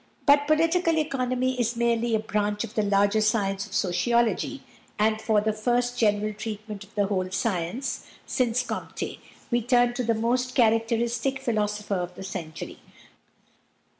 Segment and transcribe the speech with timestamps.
[0.25, 4.63] But political economy is merely a branch of the larger science of sociology,
[4.97, 9.19] and for the first general treatment of the whole science, since Comte,
[9.51, 12.79] we turn to the most characteristic philosopher of the century.